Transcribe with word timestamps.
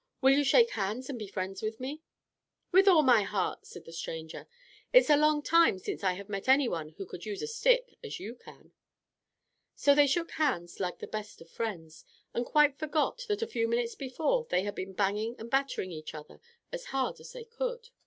Will 0.19 0.33
you 0.35 0.43
shake 0.43 0.71
hands 0.71 1.11
and 1.11 1.19
be 1.19 1.27
friends 1.27 1.61
with 1.61 1.79
me?" 1.79 2.01
"With 2.71 2.87
all 2.87 3.03
my 3.03 3.21
heart," 3.21 3.67
said 3.67 3.85
the 3.85 3.91
stranger. 3.93 4.47
"It 4.91 5.01
is 5.03 5.11
a 5.11 5.15
long 5.15 5.43
time 5.43 5.77
since 5.77 6.03
I 6.03 6.13
have 6.13 6.27
met 6.27 6.49
any 6.49 6.67
one 6.67 6.89
who 6.97 7.05
could 7.05 7.23
use 7.23 7.43
a 7.43 7.47
stick 7.47 7.97
as 8.03 8.19
you 8.19 8.33
can." 8.33 8.71
So 9.75 9.93
they 9.93 10.07
shook 10.07 10.31
hands 10.31 10.79
like 10.79 10.97
the 10.97 11.05
best 11.05 11.39
of 11.39 11.51
friends, 11.51 12.03
and 12.33 12.47
quite 12.47 12.79
forgot 12.79 13.25
that 13.27 13.43
a 13.43 13.47
few 13.47 13.67
minutes 13.67 13.93
before 13.93 14.47
they 14.49 14.63
had 14.63 14.73
been 14.73 14.93
banging 14.93 15.35
and 15.37 15.51
battering 15.51 15.91
each 15.91 16.15
other 16.15 16.41
as 16.71 16.85
hard 16.85 17.19
as 17.19 17.33
they 17.33 17.43
could. 17.43 17.89